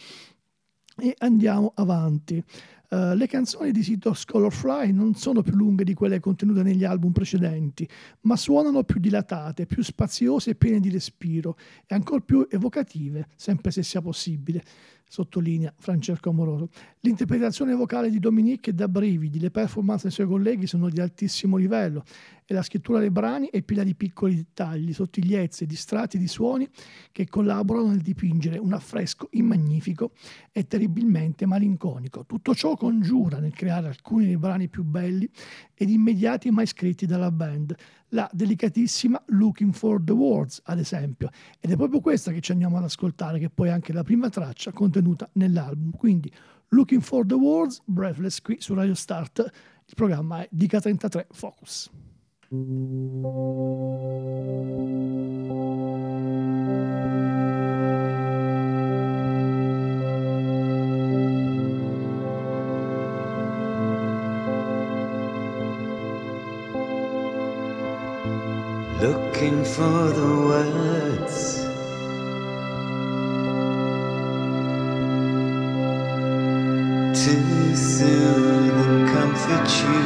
E 0.98 1.14
andiamo 1.18 1.72
avanti. 1.74 2.42
Uh, 2.88 3.14
le 3.14 3.26
canzoni 3.26 3.72
di 3.72 3.82
Sito 3.82 4.14
Fly 4.14 4.92
non 4.92 5.14
sono 5.14 5.42
più 5.42 5.54
lunghe 5.54 5.82
di 5.82 5.94
quelle 5.94 6.20
contenute 6.20 6.62
negli 6.62 6.84
album 6.84 7.12
precedenti, 7.12 7.88
ma 8.22 8.36
suonano 8.36 8.84
più 8.84 9.00
dilatate, 9.00 9.66
più 9.66 9.82
spaziose 9.82 10.50
e 10.50 10.54
piene 10.54 10.80
di 10.80 10.90
respiro 10.90 11.56
e 11.86 11.94
ancora 11.94 12.20
più 12.20 12.46
evocative, 12.48 13.28
sempre 13.34 13.70
se 13.70 13.82
sia 13.82 14.00
possibile 14.00 14.62
sottolinea 15.08 15.72
Francesco 15.78 16.30
Amoroso. 16.30 16.68
L'interpretazione 17.00 17.74
vocale 17.74 18.10
di 18.10 18.18
Dominique 18.18 18.72
è 18.72 18.74
da 18.74 18.88
brividi, 18.88 19.38
le 19.38 19.50
performance 19.50 20.04
dei 20.04 20.12
suoi 20.12 20.26
colleghi 20.26 20.66
sono 20.66 20.88
di 20.88 21.00
altissimo 21.00 21.56
livello 21.56 22.04
e 22.44 22.54
la 22.54 22.62
scrittura 22.62 23.00
dei 23.00 23.10
brani 23.10 23.48
è 23.50 23.62
piena 23.62 23.82
di 23.82 23.94
piccoli 23.94 24.36
dettagli, 24.36 24.92
sottigliezze, 24.92 25.66
di 25.66 25.74
strati 25.74 26.16
di 26.18 26.28
suoni 26.28 26.68
che 27.12 27.28
collaborano 27.28 27.88
nel 27.88 28.00
dipingere 28.00 28.58
un 28.58 28.72
affresco 28.72 29.28
immagnifico 29.32 30.12
e 30.52 30.66
terribilmente 30.66 31.46
malinconico. 31.46 32.24
Tutto 32.24 32.54
ciò 32.54 32.76
congiura 32.76 33.38
nel 33.38 33.52
creare 33.52 33.88
alcuni 33.88 34.26
dei 34.26 34.36
brani 34.36 34.68
più 34.68 34.84
belli 34.84 35.28
ed 35.74 35.90
immediati 35.90 36.50
mai 36.50 36.66
scritti 36.66 37.06
dalla 37.06 37.30
band, 37.30 37.74
la 38.10 38.28
delicatissima 38.32 39.22
Looking 39.26 39.72
for 39.72 40.02
the 40.02 40.12
Words, 40.12 40.60
ad 40.64 40.78
esempio. 40.78 41.30
Ed 41.60 41.70
è 41.70 41.76
proprio 41.76 42.00
questa 42.00 42.32
che 42.32 42.40
ci 42.40 42.52
andiamo 42.52 42.76
ad 42.76 42.84
ascoltare, 42.84 43.38
che 43.38 43.50
poi 43.50 43.68
è 43.68 43.70
anche 43.72 43.92
la 43.92 44.02
prima 44.02 44.28
traccia 44.28 44.72
contenuta 44.72 45.28
nell'album. 45.32 45.90
Quindi 45.96 46.32
Looking 46.68 47.02
for 47.02 47.26
the 47.26 47.34
Words, 47.34 47.82
Breathless 47.84 48.40
qui 48.40 48.56
su 48.60 48.74
Radio 48.74 48.94
Start. 48.94 49.38
Il 49.86 49.94
programma 49.94 50.42
è 50.42 50.48
Dica 50.50 50.80
33 50.80 51.28
Focus. 51.30 51.90
Looking 69.36 69.64
for 69.64 70.12
the 70.18 70.30
words. 70.48 71.36
To 77.22 77.76
soothe 77.76 78.80
and 78.86 79.08
comfort 79.10 79.68
you. 79.82 80.00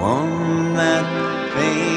One 0.00 0.74
that 0.74 1.06
pain 1.54 1.93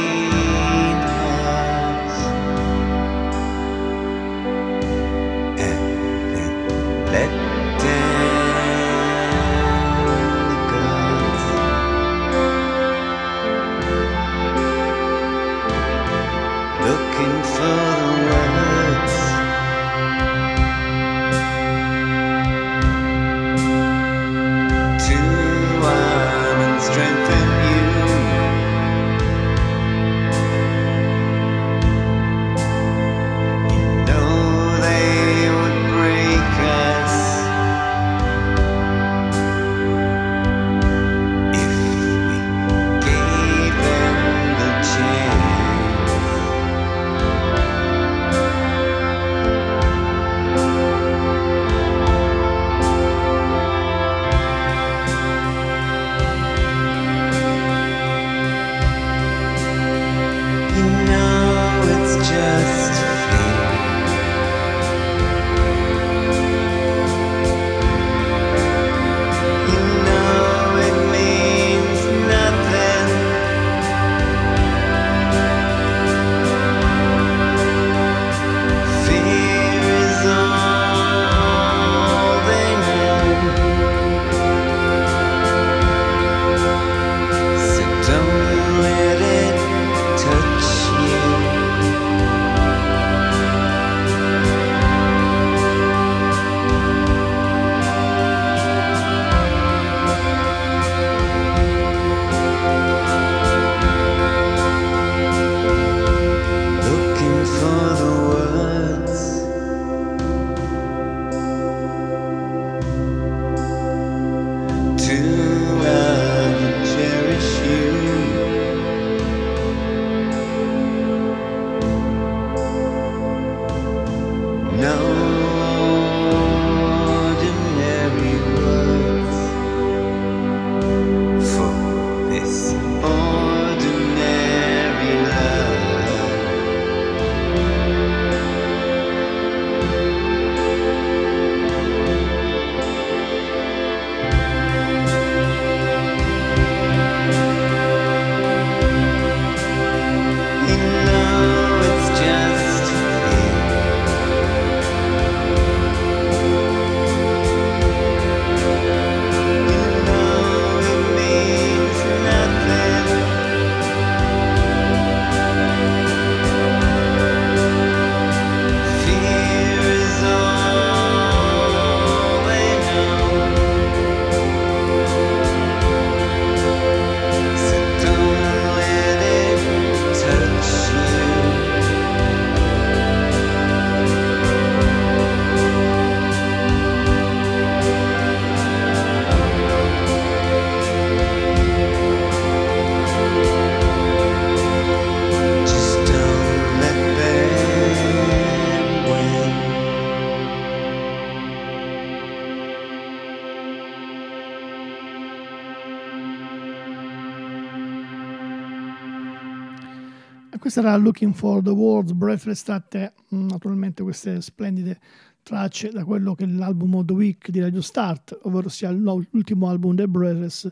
era 210.88 210.96
Looking 210.96 211.34
for 211.34 211.62
the 211.62 211.72
Words, 211.72 212.14
Breathless 212.14 212.64
tratte 212.64 213.14
mm, 213.34 213.48
naturalmente 213.48 214.04
queste 214.04 214.42
splendide 214.42 215.00
tracce 215.44 215.90
da 215.90 216.06
quello 216.06 216.34
che 216.34 216.46
è 216.46 216.48
l'album 216.48 216.96
of 216.96 217.06
the 217.06 217.14
week 217.14 217.50
di 217.50 217.60
Radio 217.60 217.82
Start, 217.82 218.38
ovvero 218.44 218.70
sia 218.70 218.90
l'ultimo 218.92 219.68
album 219.68 219.96
del 219.96 220.08
Breathless 220.08 220.70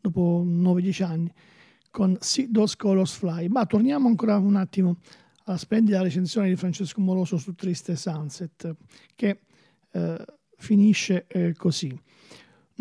dopo 0.00 0.44
9-10 0.44 1.04
anni 1.04 1.32
con 1.90 2.16
See 2.20 2.50
Those 2.50 2.76
Colors 2.76 3.14
Fly. 3.14 3.48
Ma 3.48 3.64
torniamo 3.64 4.08
ancora 4.08 4.36
un 4.36 4.56
attimo 4.56 4.98
alla 5.44 5.58
splendida 5.58 6.02
recensione 6.02 6.48
di 6.48 6.56
Francesco 6.56 7.00
Moroso 7.00 7.36
su 7.36 7.54
Triste 7.54 7.94
Sunset 7.94 8.74
che 9.14 9.40
eh, 9.92 10.24
finisce 10.56 11.26
eh, 11.28 11.54
così. 11.56 11.96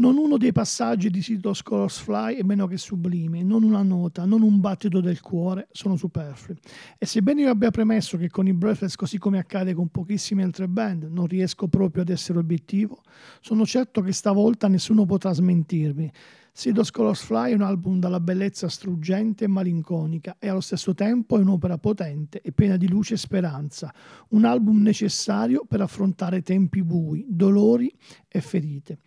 Non 0.02 0.18
uno 0.18 0.38
dei 0.38 0.52
passaggi 0.52 1.12
di 1.12 1.22
Scholars 1.22 2.00
Fly 2.00 2.38
è 2.38 2.42
meno 2.42 2.66
che 2.66 2.78
sublime, 2.78 3.44
non 3.44 3.62
una 3.62 3.84
nota, 3.84 4.26
non 4.26 4.42
un 4.42 4.60
battito 4.60 5.00
del 5.00 5.22
cuore, 5.22 5.68
sono 5.72 5.96
superflui. 5.96 6.58
E 6.98 7.06
sebbene 7.06 7.42
io 7.42 7.52
abbia 7.52 7.70
premesso 7.70 8.18
che 8.18 8.28
con 8.28 8.48
i 8.48 8.54
Breathless, 8.54 8.96
così 8.96 9.20
come 9.20 9.38
accade 9.38 9.76
con 9.76 9.90
pochissime 9.90 10.42
altre 10.42 10.68
band, 10.68 11.04
non 11.04 11.28
riesco 11.28 11.68
proprio 11.68 12.02
ad 12.02 12.10
essere 12.10 12.40
obiettivo, 12.40 13.04
sono 13.42 13.64
certo 13.64 14.02
che 14.02 14.12
stavolta 14.12 14.68
nessuno 14.68 15.06
potrà 15.06 15.34
smentirmi. 15.34 16.12
Sido 16.54 16.84
Scholars 16.84 17.24
Fly 17.24 17.52
è 17.52 17.56
un 17.56 17.62
album 17.62 17.98
dalla 17.98 18.20
bellezza 18.20 18.68
struggente 18.68 19.46
e 19.46 19.48
malinconica 19.48 20.36
e 20.38 20.50
allo 20.50 20.60
stesso 20.60 20.94
tempo 20.94 21.38
è 21.38 21.42
un'opera 21.42 21.78
potente 21.78 22.42
e 22.42 22.52
piena 22.52 22.76
di 22.76 22.90
luce 22.90 23.14
e 23.14 23.18
speranza, 23.18 23.92
un 24.30 24.44
album 24.44 24.82
necessario 24.82 25.64
per 25.66 25.80
affrontare 25.80 26.42
tempi 26.42 26.84
bui, 26.84 27.26
dolori 27.30 27.92
e 28.28 28.42
ferite. 28.42 29.00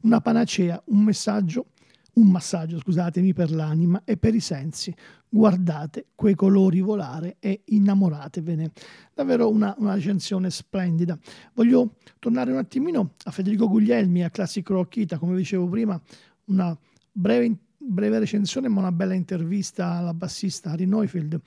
Una 0.00 0.20
panacea, 0.20 0.82
un 0.86 1.04
messaggio, 1.04 1.66
un 2.14 2.30
massaggio, 2.30 2.78
scusatemi, 2.78 3.32
per 3.32 3.52
l'anima 3.52 4.02
e 4.04 4.16
per 4.16 4.34
i 4.34 4.40
sensi. 4.40 4.92
Guardate 5.28 6.06
quei 6.14 6.34
colori 6.34 6.80
volare 6.80 7.36
e 7.38 7.62
innamoratevene. 7.66 8.72
Davvero 9.14 9.48
una, 9.48 9.74
una 9.78 9.94
recensione 9.94 10.50
splendida. 10.50 11.16
Voglio 11.54 11.94
tornare 12.18 12.50
un 12.50 12.58
attimino 12.58 13.12
a 13.24 13.30
Federico 13.30 13.68
Guglielmi, 13.68 14.24
a 14.24 14.30
Classic 14.30 14.68
Rock 14.68 15.16
come 15.16 15.36
dicevo 15.36 15.68
prima, 15.68 16.00
una 16.48 16.76
breve, 17.10 17.56
breve 17.76 18.18
recensione 18.18 18.68
ma 18.68 18.80
una 18.80 18.92
bella 18.92 19.14
intervista 19.14 19.92
alla 19.92 20.14
bassista 20.14 20.70
Harry 20.70 20.86
Neufeld. 20.86 21.40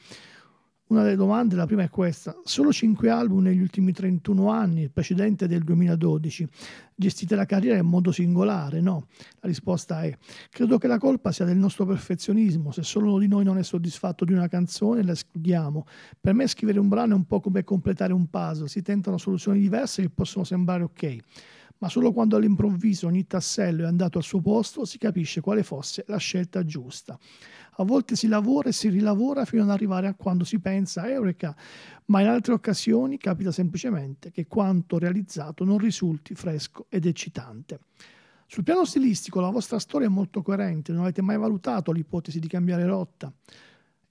Una 0.91 1.03
delle 1.03 1.15
domande, 1.15 1.55
la 1.55 1.65
prima 1.65 1.83
è 1.83 1.89
questa: 1.89 2.35
solo 2.43 2.73
5 2.73 3.09
album 3.09 3.43
negli 3.43 3.61
ultimi 3.61 3.93
31 3.93 4.49
anni, 4.49 4.81
il 4.81 4.91
precedente 4.91 5.47
del 5.47 5.63
2012. 5.63 6.45
Gestite 6.93 7.35
la 7.35 7.45
carriera 7.45 7.77
in 7.77 7.85
modo 7.85 8.11
singolare? 8.11 8.81
No. 8.81 9.07
La 9.39 9.47
risposta 9.47 10.03
è: 10.03 10.13
credo 10.49 10.77
che 10.77 10.87
la 10.87 10.97
colpa 10.97 11.31
sia 11.31 11.45
del 11.45 11.55
nostro 11.55 11.85
perfezionismo. 11.85 12.71
Se 12.71 12.83
solo 12.83 13.07
uno 13.07 13.19
di 13.19 13.29
noi 13.29 13.45
non 13.45 13.57
è 13.57 13.63
soddisfatto 13.63 14.25
di 14.25 14.33
una 14.33 14.49
canzone, 14.49 15.01
la 15.01 15.13
escludiamo. 15.13 15.85
Per 16.19 16.33
me 16.33 16.45
scrivere 16.47 16.77
un 16.77 16.89
brano 16.89 17.13
è 17.13 17.15
un 17.15 17.25
po' 17.25 17.39
come 17.39 17.63
completare 17.63 18.11
un 18.11 18.29
puzzle, 18.29 18.67
si 18.67 18.81
tentano 18.81 19.17
soluzioni 19.17 19.61
diverse 19.61 20.01
che 20.01 20.09
possono 20.09 20.43
sembrare 20.43 20.83
ok 20.83 21.17
ma 21.81 21.89
solo 21.89 22.13
quando 22.13 22.35
all'improvviso 22.35 23.07
ogni 23.07 23.25
tassello 23.25 23.83
è 23.83 23.87
andato 23.87 24.19
al 24.19 24.23
suo 24.23 24.39
posto 24.39 24.85
si 24.85 24.99
capisce 24.99 25.41
quale 25.41 25.63
fosse 25.63 26.03
la 26.07 26.17
scelta 26.17 26.63
giusta. 26.63 27.17
A 27.77 27.83
volte 27.83 28.15
si 28.15 28.27
lavora 28.27 28.69
e 28.69 28.71
si 28.71 28.89
rilavora 28.89 29.45
fino 29.45 29.63
ad 29.63 29.71
arrivare 29.71 30.07
a 30.07 30.13
quando 30.13 30.43
si 30.43 30.59
pensa 30.59 31.09
Eureka, 31.09 31.55
ma 32.05 32.21
in 32.21 32.27
altre 32.27 32.53
occasioni 32.53 33.17
capita 33.17 33.51
semplicemente 33.51 34.29
che 34.29 34.45
quanto 34.45 34.99
realizzato 34.99 35.63
non 35.63 35.79
risulti 35.79 36.35
fresco 36.35 36.85
ed 36.89 37.07
eccitante. 37.07 37.79
Sul 38.45 38.63
piano 38.63 38.85
stilistico 38.85 39.39
la 39.39 39.49
vostra 39.49 39.79
storia 39.79 40.07
è 40.07 40.11
molto 40.11 40.43
coerente, 40.43 40.91
non 40.91 41.01
avete 41.01 41.23
mai 41.23 41.37
valutato 41.37 41.91
l'ipotesi 41.91 42.39
di 42.39 42.47
cambiare 42.47 42.85
rotta. 42.85 43.33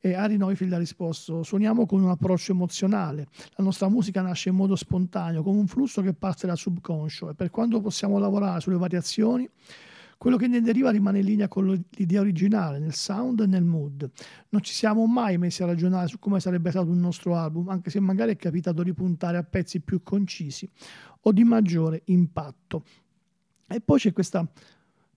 E 0.03 0.15
Ari 0.15 0.39
Neufeld 0.39 0.73
ha 0.73 0.79
risposto: 0.79 1.43
Suoniamo 1.43 1.85
con 1.85 2.03
un 2.03 2.09
approccio 2.09 2.53
emozionale. 2.53 3.27
La 3.57 3.65
nostra 3.65 3.89
musica 3.91 4.23
nasce 4.23 4.49
in 4.49 4.55
modo 4.55 4.75
spontaneo, 4.75 5.43
con 5.43 5.55
un 5.55 5.67
flusso 5.67 6.01
che 6.01 6.15
parte 6.15 6.47
dal 6.47 6.57
subconscio 6.57 7.29
e 7.29 7.35
per 7.35 7.51
quando 7.51 7.83
possiamo 7.83 8.19
lavorare 8.19 8.61
sulle 8.61 8.79
variazioni, 8.79 9.47
quello 10.17 10.39
che 10.39 10.47
ne 10.47 10.63
deriva 10.63 10.91
rimane 10.91 11.19
in 11.19 11.27
linea 11.27 11.49
con 11.49 11.85
l'idea 11.91 12.21
originale, 12.21 12.79
nel 12.79 12.95
sound 12.95 13.41
e 13.41 13.47
nel 13.47 13.65
mood. 13.65 14.11
Non 14.49 14.63
ci 14.63 14.73
siamo 14.73 15.07
mai 15.07 15.37
messi 15.37 15.63
a 15.63 15.67
ragionare 15.67 16.09
su 16.09 16.19
come 16.19 16.41
sarebbe 16.41 16.71
stato 16.71 16.89
un 16.89 16.99
nostro 16.99 17.37
album, 17.37 17.69
anche 17.69 17.91
se 17.91 18.01
magari 18.01 18.33
è 18.33 18.37
capitato 18.37 18.83
di 18.83 18.95
puntare 18.95 19.37
a 19.37 19.43
pezzi 19.43 19.81
più 19.81 20.03
concisi 20.03 20.67
o 21.21 21.33
di 21.33 21.45
maggiore 21.45 22.03
impatto. 22.07 22.85
E 23.67 23.81
poi 23.83 23.99
c'è 23.99 24.13
questa 24.13 24.51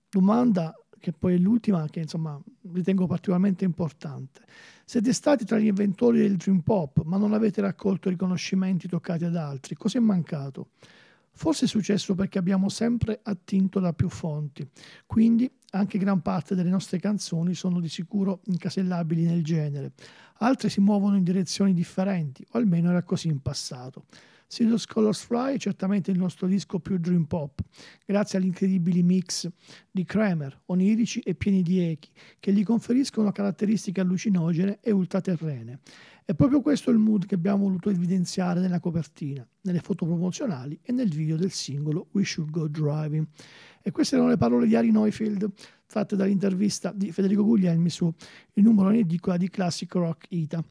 domanda 0.09 0.75
che 0.99 1.11
poi 1.11 1.35
è 1.35 1.37
l'ultima 1.37 1.85
che 1.89 1.99
insomma 1.99 2.41
ritengo 2.71 3.05
particolarmente 3.05 3.65
importante. 3.65 4.41
Siete 4.85 5.13
stati 5.13 5.45
tra 5.45 5.57
gli 5.57 5.67
inventori 5.67 6.19
del 6.19 6.35
Dream 6.35 6.59
Pop, 6.59 7.03
ma 7.03 7.17
non 7.17 7.33
avete 7.33 7.61
raccolto 7.61 8.09
riconoscimenti 8.09 8.87
toccati 8.87 9.23
ad 9.23 9.35
altri. 9.35 9.75
Cos'è 9.75 9.99
mancato? 9.99 10.71
Forse 11.35 11.65
è 11.65 11.67
successo 11.67 12.13
perché 12.13 12.37
abbiamo 12.37 12.69
sempre 12.69 13.19
attinto 13.23 13.79
da 13.79 13.93
più 13.93 14.07
fonti, 14.07 14.67
quindi 15.07 15.49
anche 15.71 15.97
gran 15.97 16.21
parte 16.21 16.53
delle 16.53 16.69
nostre 16.69 16.99
canzoni 16.99 17.55
sono 17.55 17.79
di 17.79 17.89
sicuro 17.89 18.41
incasellabili 18.45 19.23
nel 19.23 19.43
genere. 19.43 19.93
Altre 20.39 20.69
si 20.69 20.79
muovono 20.79 21.15
in 21.15 21.23
direzioni 21.23 21.73
differenti, 21.73 22.45
o 22.51 22.59
almeno 22.59 22.89
era 22.89 23.01
così 23.01 23.29
in 23.29 23.41
passato. 23.41 24.05
Serious 24.53 24.85
Colors 24.85 25.23
Fly 25.23 25.55
è 25.55 25.57
certamente 25.57 26.11
il 26.11 26.19
nostro 26.19 26.45
disco 26.45 26.77
più 26.77 26.99
dream 26.99 27.23
pop, 27.23 27.59
grazie 28.05 28.37
agli 28.37 28.45
incredibili 28.45 29.01
mix 29.01 29.49
di 29.89 30.03
Kramer, 30.03 30.61
onirici 30.65 31.21
e 31.21 31.33
pieni 31.33 31.63
di 31.63 31.79
echi, 31.79 32.11
che 32.39 32.53
gli 32.53 32.63
conferiscono 32.63 33.31
caratteristiche 33.31 34.01
allucinogene 34.01 34.77
e 34.79 34.91
ultraterrene. 34.91 35.79
È 36.23 36.35
proprio 36.35 36.61
questo 36.61 36.91
il 36.91 36.99
mood 36.99 37.25
che 37.25 37.33
abbiamo 37.33 37.63
voluto 37.63 37.89
evidenziare 37.89 38.59
nella 38.59 38.79
copertina, 38.79 39.43
nelle 39.61 39.79
foto 39.79 40.05
promozionali 40.05 40.79
e 40.83 40.91
nel 40.91 41.09
video 41.09 41.35
del 41.35 41.49
singolo 41.49 42.09
We 42.11 42.23
Should 42.23 42.51
Go 42.51 42.67
Driving. 42.67 43.25
E 43.81 43.89
queste 43.89 44.13
erano 44.13 44.29
le 44.29 44.37
parole 44.37 44.67
di 44.67 44.75
Ari 44.75 44.91
Neufeld, 44.91 45.51
tratte 45.87 46.15
dall'intervista 46.15 46.91
di 46.91 47.11
Federico 47.11 47.43
Guglielmi 47.43 47.89
su 47.89 48.13
il 48.53 48.63
numero 48.63 48.91
in 48.91 48.99
edicola 48.99 49.35
di 49.35 49.49
Classic 49.49 49.91
Rock 49.95 50.27
Ita. 50.29 50.63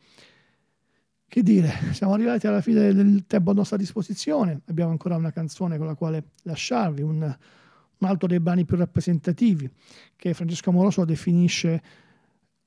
Che 1.33 1.42
dire, 1.42 1.73
siamo 1.97 2.12
arrivati 2.12 2.47
alla 2.47 2.61
fine 2.61 2.92
del 2.92 3.25
tempo 3.27 3.53
a 3.53 3.55
nostra 3.55 3.79
disposizione, 3.79 4.61
abbiamo 4.66 4.91
ancora 4.91 5.16
una 5.16 5.30
canzone 5.33 5.78
con 5.78 5.87
la 5.87 5.95
quale 5.95 6.24
lasciarvi, 6.43 7.01
un, 7.01 7.22
un 7.22 8.07
altro 8.07 8.28
dei 8.28 8.39
brani 8.39 8.66
più 8.66 8.76
rappresentativi, 8.76 9.66
che 10.14 10.35
Francesco 10.35 10.68
Amoroso 10.68 11.07
definisce 11.07 11.83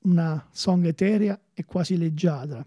una 0.00 0.44
song 0.50 0.84
eterea 0.84 1.38
e 1.54 1.64
quasi 1.64 1.96
leggiadra. 1.96 2.66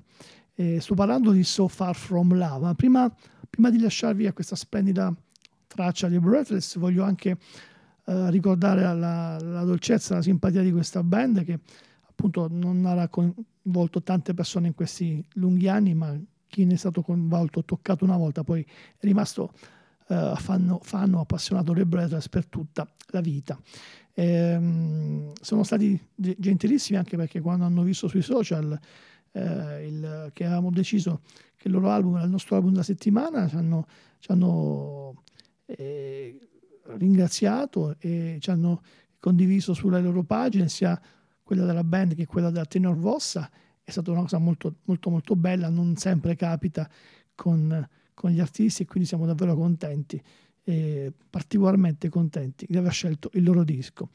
E 0.54 0.80
sto 0.80 0.93
parlando 0.93 1.32
di 1.32 1.43
So 1.43 1.68
Far 1.68 1.97
From 1.97 2.34
Love, 2.34 2.64
ma 2.64 2.74
prima, 2.76 3.14
prima 3.50 3.70
di 3.70 3.82
lasciarvi 3.82 4.26
a 4.26 4.32
questa 4.32 4.56
splendida 4.56 5.14
traccia 5.68 6.08
di 6.08 6.18
Breathless 6.18 6.78
voglio 6.78 7.04
anche 7.04 7.38
uh, 8.06 8.28
ricordare 8.28 8.84
la, 8.84 9.38
la 9.38 9.64
dolcezza, 9.66 10.16
la 10.16 10.22
simpatia 10.22 10.62
di 10.62 10.72
questa 10.72 11.04
band 11.04 11.43
che 11.43 11.60
appunto 12.08 12.47
non 12.50 12.86
ha 12.86 12.93
coinvolto 13.70 14.01
tante 14.01 14.34
persone 14.34 14.67
in 14.67 14.74
questi 14.74 15.24
lunghi 15.34 15.67
anni, 15.67 15.93
ma 15.93 16.20
chi 16.47 16.65
ne 16.65 16.74
è 16.74 16.78
stato 16.78 17.01
coinvolto, 17.03 17.63
toccato 17.63 18.03
una 18.03 18.17
volta, 18.17 18.43
poi 18.43 18.61
è 18.63 19.05
rimasto 19.05 19.53
uh, 20.07 20.36
fanno, 20.36 20.80
fanno, 20.82 21.20
appassionato 21.20 21.74
dei 21.74 21.86
Brothers 21.86 22.28
per 22.30 22.47
tutta 22.47 22.91
la 23.11 23.22
vita. 23.22 23.59
Ehm, 24.13 25.32
sono 25.39 25.63
stati 25.63 25.97
gentilissimi 26.15 26.97
anche 26.97 27.15
perché 27.15 27.39
quando 27.39 27.63
hanno 27.63 27.84
visto 27.84 28.07
sui 28.07 28.24
social 28.24 28.78
eh, 29.32 29.88
il, 29.88 30.30
che 30.34 30.43
avevamo 30.43 30.72
deciso 30.72 31.22
che 31.55 31.67
il 31.67 31.74
loro 31.74 31.89
album 31.89 32.15
era 32.15 32.26
il 32.26 32.32
nostro 32.32 32.55
album 32.55 32.72
della 32.72 32.84
settimana, 32.84 33.47
ci 33.47 33.55
hanno, 33.55 33.86
ci 34.17 34.32
hanno 34.32 35.24
eh, 35.65 36.38
ringraziato 36.97 37.95
e 37.99 38.38
ci 38.39 38.49
hanno 38.49 38.82
condiviso 39.20 39.74
sulle 39.74 40.01
loro 40.01 40.24
pagine 40.24 40.67
sia 40.70 40.99
quella 41.50 41.66
della 41.66 41.84
band 41.84 42.14
che 42.14 42.28
quella 42.28 42.52
della 42.52 42.66
Tenor 42.66 42.95
Vossa 42.95 43.50
è 43.84 43.89
stata 43.89 44.12
una 44.12 44.22
cosa 44.22 44.38
molto 44.38 44.76
molto 44.84 45.10
molto 45.10 45.36
bella, 45.36 45.68
non 45.68 45.95
sempre 45.95 46.36
capita 46.36 46.88
con, 47.34 47.89
con 48.14 48.30
gli 48.30 48.39
artisti 48.39 48.84
e 48.84 48.86
quindi 48.86 49.10
siamo 49.10 49.26
davvero 49.26 49.56
contenti, 49.56 50.22
eh, 50.66 51.12
particolarmente 51.28 52.08
contenti 52.10 52.68
di 52.70 52.78
aver 52.78 52.91
scelto 52.91 53.32
il 53.34 53.41
loro 53.41 53.64
disco. 53.64 54.10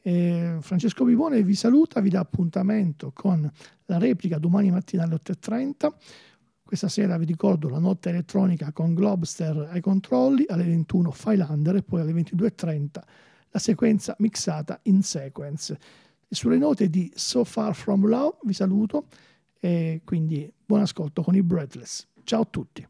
Eh, 0.00 0.58
Francesco 0.60 1.04
Vivone 1.04 1.42
vi 1.42 1.56
saluta, 1.56 2.00
vi 2.00 2.10
dà 2.10 2.20
appuntamento 2.20 3.10
con 3.12 3.50
la 3.86 3.98
replica 3.98 4.38
domani 4.38 4.70
mattina 4.70 5.02
alle 5.02 5.16
8.30. 5.16 5.92
Questa 6.62 6.86
sera 6.86 7.18
vi 7.18 7.24
ricordo 7.24 7.68
la 7.68 7.80
notte 7.80 8.10
elettronica 8.10 8.70
con 8.70 8.94
Globster 8.94 9.70
ai 9.72 9.80
controlli, 9.80 10.44
alle 10.46 10.62
21 10.62 11.10
Filander 11.10 11.74
e 11.74 11.82
poi 11.82 12.02
alle 12.02 12.12
22.30 12.12 12.86
la 13.50 13.58
sequenza 13.58 14.14
mixata 14.20 14.78
in 14.82 15.02
sequence. 15.02 16.04
Sulle 16.28 16.58
note 16.58 16.90
di 16.90 17.10
So 17.14 17.44
Far 17.44 17.74
From 17.74 18.06
Love 18.06 18.38
vi 18.42 18.52
saluto 18.52 19.06
e 19.60 20.00
quindi 20.04 20.52
buon 20.64 20.80
ascolto 20.80 21.22
con 21.22 21.34
i 21.34 21.42
Breathless. 21.42 22.06
Ciao 22.24 22.42
a 22.42 22.46
tutti. 22.48 22.86